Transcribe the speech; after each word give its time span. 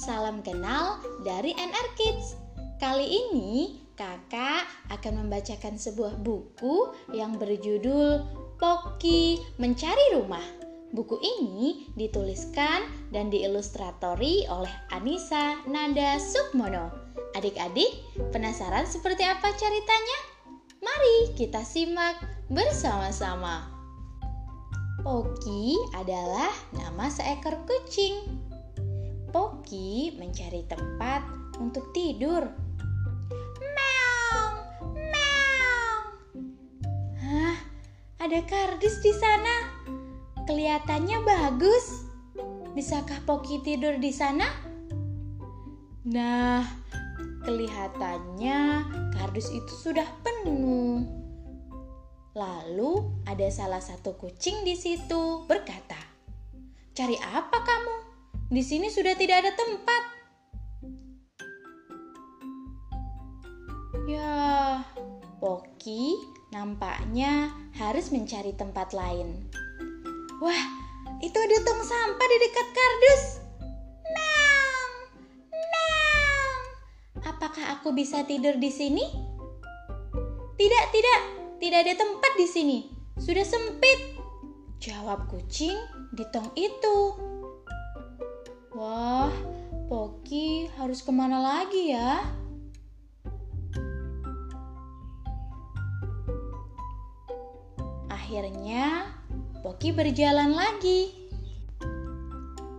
salam 0.00 0.40
kenal 0.40 0.96
dari 1.26 1.52
NR 1.52 1.88
Kids. 1.92 2.38
Kali 2.80 3.04
ini 3.04 3.82
kakak 3.92 4.64
akan 4.88 5.26
membacakan 5.26 5.76
sebuah 5.76 6.22
buku 6.24 6.96
yang 7.12 7.36
berjudul 7.36 8.24
Poki 8.56 9.36
Mencari 9.60 10.16
Rumah. 10.16 10.42
Buku 10.96 11.20
ini 11.20 11.92
dituliskan 12.00 12.88
dan 13.12 13.28
diilustratori 13.28 14.48
oleh 14.48 14.72
Anissa 14.90 15.60
Nanda 15.68 16.16
Sukmono. 16.16 16.88
Adik-adik, 17.36 17.90
penasaran 18.32 18.88
seperti 18.88 19.22
apa 19.26 19.52
ceritanya? 19.54 20.18
Mari 20.80 21.36
kita 21.36 21.60
simak 21.60 22.18
bersama-sama. 22.48 23.68
Poki 25.04 25.76
adalah 25.92 26.54
nama 26.72 27.12
seekor 27.12 27.60
kucing. 27.68 28.39
Mencari 29.70 30.66
tempat 30.66 31.22
untuk 31.62 31.94
tidur. 31.94 32.42
Meong, 33.62 34.56
meong. 34.98 36.02
Hah, 37.22 37.56
ada 38.18 38.40
kardus 38.50 38.98
di 38.98 39.14
sana. 39.14 39.86
Kelihatannya 40.42 41.22
bagus. 41.22 42.02
Bisakah 42.74 43.22
Poki 43.22 43.62
tidur 43.62 43.94
di 44.02 44.10
sana? 44.10 44.50
Nah, 46.10 46.66
kelihatannya 47.46 48.58
kardus 49.14 49.54
itu 49.54 49.70
sudah 49.78 50.10
penuh. 50.26 51.06
Lalu 52.34 53.06
ada 53.22 53.46
salah 53.54 53.78
satu 53.78 54.18
kucing 54.18 54.66
di 54.66 54.74
situ 54.74 55.46
berkata, 55.46 55.98
"Cari 56.90 57.14
apa 57.22 57.58
kamu?" 57.62 57.99
Di 58.50 58.66
sini 58.66 58.90
sudah 58.90 59.14
tidak 59.14 59.46
ada 59.46 59.54
tempat. 59.54 60.02
Ya, 64.10 64.34
Poki 65.38 66.18
nampaknya 66.50 67.54
harus 67.78 68.10
mencari 68.10 68.50
tempat 68.58 68.90
lain. 68.90 69.46
Wah, 70.42 70.62
itu 71.22 71.38
ada 71.38 71.56
tong 71.62 71.78
sampah 71.78 72.26
di 72.26 72.36
dekat 72.42 72.68
kardus. 72.74 73.22
Meong, 74.10 74.94
meong. 75.54 76.60
Apakah 77.30 77.78
aku 77.78 77.94
bisa 77.94 78.26
tidur 78.26 78.58
di 78.58 78.74
sini? 78.74 79.06
Tidak, 80.58 80.84
tidak, 80.90 81.20
tidak 81.62 81.78
ada 81.86 81.94
tempat 82.02 82.32
di 82.34 82.50
sini. 82.50 82.78
Sudah 83.14 83.46
sempit. 83.46 84.18
Jawab 84.82 85.30
kucing 85.30 85.78
di 86.18 86.26
tong 86.34 86.50
itu. 86.58 87.30
Wah, 88.80 89.28
Poki 89.92 90.64
harus 90.80 91.04
ke 91.04 91.12
mana 91.12 91.36
lagi 91.36 91.92
ya? 91.92 92.24
Akhirnya, 98.08 99.04
Poki 99.60 99.92
berjalan 99.92 100.56
lagi. 100.56 101.12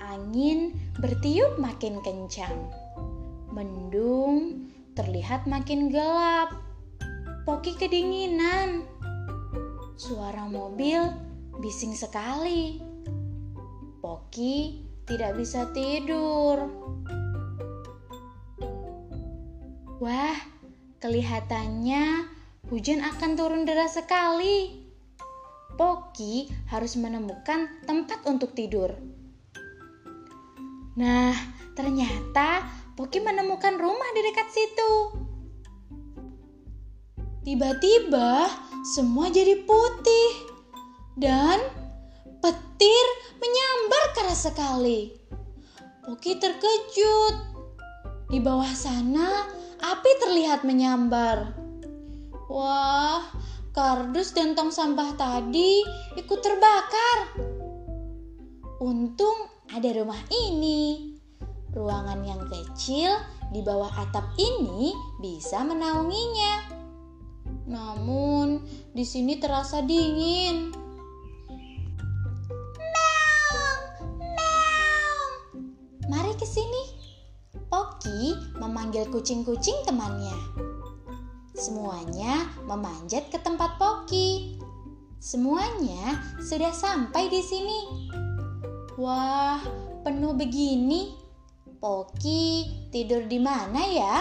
Angin 0.00 0.72
bertiup 0.96 1.60
makin 1.60 2.00
kencang. 2.00 2.72
Mendung 3.52 4.72
terlihat 4.96 5.44
makin 5.44 5.92
gelap. 5.92 6.56
Poki 7.44 7.76
kedinginan. 7.76 8.88
Suara 10.00 10.48
mobil 10.48 11.04
bising 11.60 11.92
sekali. 11.92 12.80
Poki 14.00 14.88
tidak 15.12 15.36
bisa 15.36 15.68
tidur. 15.76 16.72
Wah, 20.00 20.38
kelihatannya 21.04 22.32
hujan 22.72 23.04
akan 23.04 23.36
turun 23.36 23.68
deras 23.68 24.00
sekali. 24.00 24.88
Poki 25.76 26.48
harus 26.72 26.96
menemukan 26.96 27.84
tempat 27.84 28.24
untuk 28.24 28.56
tidur. 28.56 28.96
Nah, 30.96 31.36
ternyata 31.76 32.64
Poki 32.96 33.20
menemukan 33.20 33.76
rumah 33.76 34.08
di 34.16 34.20
dekat 34.24 34.48
situ. 34.48 34.92
Tiba-tiba 37.44 38.48
semua 38.96 39.28
jadi 39.28 39.60
putih 39.66 40.30
dan 41.20 41.58
petir 42.40 43.06
menyambar 43.38 44.01
keras 44.12 44.48
sekali. 44.48 45.12
Poki 46.04 46.36
terkejut. 46.36 47.36
Di 48.32 48.40
bawah 48.40 48.72
sana, 48.72 49.48
api 49.80 50.10
terlihat 50.24 50.64
menyambar. 50.64 51.52
Wah, 52.48 53.24
kardus 53.72 54.32
dan 54.36 54.52
tong 54.52 54.72
sampah 54.72 55.16
tadi 55.16 55.84
ikut 56.16 56.40
terbakar. 56.40 57.18
Untung 58.80 59.48
ada 59.72 59.88
rumah 59.92 60.20
ini. 60.48 61.12
Ruangan 61.72 62.20
yang 62.24 62.42
kecil 62.48 63.16
di 63.52 63.64
bawah 63.64 63.92
atap 63.96 64.36
ini 64.36 64.92
bisa 65.20 65.64
menaunginya. 65.64 66.80
Namun, 67.68 68.64
di 68.92 69.04
sini 69.04 69.40
terasa 69.40 69.80
dingin. 69.80 70.81
Ke 76.36 76.46
sini. 76.48 76.82
Poki 77.68 78.36
memanggil 78.56 79.08
kucing-kucing 79.12 79.84
temannya. 79.84 80.32
Semuanya 81.52 82.48
memanjat 82.64 83.28
ke 83.28 83.36
tempat 83.40 83.76
Poki. 83.76 84.56
Semuanya 85.20 86.20
sudah 86.40 86.72
sampai 86.72 87.28
di 87.28 87.40
sini. 87.44 87.80
Wah, 88.96 89.60
penuh 90.04 90.32
begini. 90.32 91.16
Poki 91.80 92.68
tidur 92.88 93.28
di 93.28 93.36
mana 93.42 93.82
ya? 93.84 94.16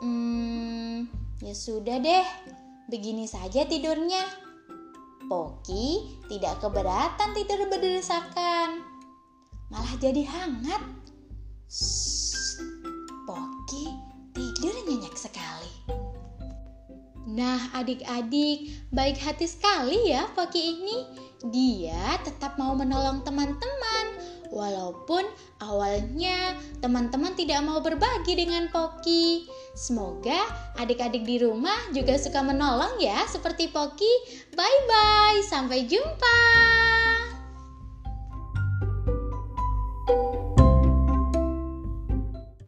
Hmm, 0.00 1.08
ya 1.44 1.54
sudah 1.54 2.00
deh. 2.00 2.26
Begini 2.88 3.28
saja 3.28 3.64
tidurnya. 3.68 4.24
Poki 5.28 6.18
tidak 6.28 6.60
keberatan 6.60 7.32
tidur 7.32 7.68
berdesakan 7.72 8.91
malah 9.72 9.96
jadi 9.96 10.22
hangat. 10.28 10.84
Shh, 11.72 12.60
Poki 13.24 13.88
tidur 14.36 14.76
nyenyak 14.84 15.16
sekali. 15.16 15.72
Nah, 17.32 17.72
adik-adik, 17.72 18.68
baik 18.92 19.16
hati 19.16 19.48
sekali 19.48 20.12
ya 20.12 20.28
Poki 20.36 20.76
ini. 20.76 20.98
Dia 21.48 22.20
tetap 22.20 22.60
mau 22.60 22.76
menolong 22.76 23.24
teman-teman, 23.24 24.06
walaupun 24.52 25.24
awalnya 25.64 26.52
teman-teman 26.84 27.32
tidak 27.32 27.64
mau 27.64 27.80
berbagi 27.80 28.36
dengan 28.36 28.68
Poki. 28.68 29.48
Semoga 29.72 30.44
adik-adik 30.76 31.24
di 31.24 31.40
rumah 31.40 31.78
juga 31.96 32.20
suka 32.20 32.44
menolong 32.44 33.00
ya, 33.00 33.24
seperti 33.24 33.72
Poki. 33.72 34.12
Bye 34.52 34.80
bye, 34.84 35.40
sampai 35.48 35.88
jumpa. 35.88 36.71